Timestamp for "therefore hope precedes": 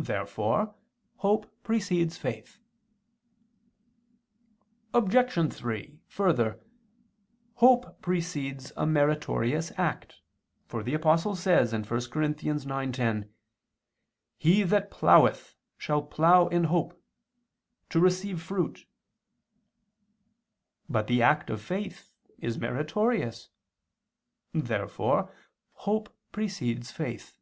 0.00-2.16, 24.52-26.92